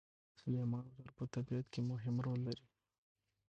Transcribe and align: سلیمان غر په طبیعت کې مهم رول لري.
سلیمان 0.39 0.85
غر 0.95 1.09
په 1.17 1.23
طبیعت 1.33 1.65
کې 1.73 1.81
مهم 1.91 2.15
رول 2.25 2.39
لري. 2.47 2.65